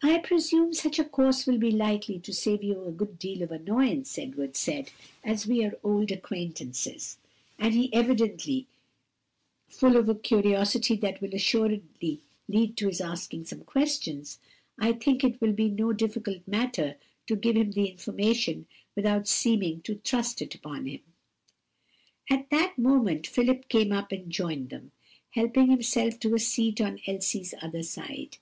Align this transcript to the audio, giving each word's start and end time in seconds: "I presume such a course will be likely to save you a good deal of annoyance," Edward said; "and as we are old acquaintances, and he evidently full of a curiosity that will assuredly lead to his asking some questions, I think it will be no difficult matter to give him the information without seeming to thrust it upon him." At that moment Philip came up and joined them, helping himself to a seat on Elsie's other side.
"I 0.00 0.18
presume 0.18 0.72
such 0.74 1.00
a 1.00 1.04
course 1.04 1.44
will 1.44 1.58
be 1.58 1.72
likely 1.72 2.20
to 2.20 2.32
save 2.32 2.62
you 2.62 2.84
a 2.84 2.92
good 2.92 3.18
deal 3.18 3.42
of 3.42 3.50
annoyance," 3.50 4.16
Edward 4.16 4.54
said; 4.56 4.92
"and 5.24 5.34
as 5.34 5.44
we 5.44 5.64
are 5.64 5.76
old 5.82 6.12
acquaintances, 6.12 7.18
and 7.58 7.74
he 7.74 7.92
evidently 7.92 8.68
full 9.66 9.96
of 9.96 10.08
a 10.08 10.14
curiosity 10.14 10.94
that 10.98 11.20
will 11.20 11.34
assuredly 11.34 12.20
lead 12.46 12.76
to 12.76 12.86
his 12.86 13.00
asking 13.00 13.44
some 13.46 13.64
questions, 13.64 14.38
I 14.78 14.92
think 14.92 15.24
it 15.24 15.40
will 15.40 15.52
be 15.52 15.68
no 15.68 15.92
difficult 15.92 16.46
matter 16.46 16.94
to 17.26 17.34
give 17.34 17.56
him 17.56 17.72
the 17.72 17.86
information 17.88 18.66
without 18.94 19.26
seeming 19.26 19.80
to 19.82 19.96
thrust 19.96 20.40
it 20.40 20.54
upon 20.54 20.86
him." 20.86 21.00
At 22.30 22.50
that 22.50 22.78
moment 22.78 23.26
Philip 23.26 23.68
came 23.68 23.90
up 23.90 24.12
and 24.12 24.30
joined 24.30 24.68
them, 24.70 24.92
helping 25.30 25.70
himself 25.72 26.20
to 26.20 26.36
a 26.36 26.38
seat 26.38 26.80
on 26.80 27.00
Elsie's 27.04 27.52
other 27.60 27.82
side. 27.82 28.38